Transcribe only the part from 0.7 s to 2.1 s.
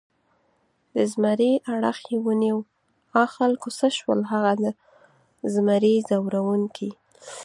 د زمري اړخ